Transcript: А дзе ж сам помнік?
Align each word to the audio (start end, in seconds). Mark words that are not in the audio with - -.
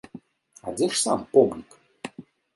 А 0.65 0.73
дзе 0.79 0.87
ж 0.95 0.97
сам 1.03 1.19
помнік? 1.37 1.79